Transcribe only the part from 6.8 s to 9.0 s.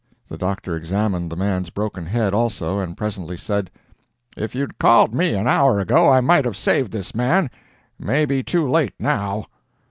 this man, may be too late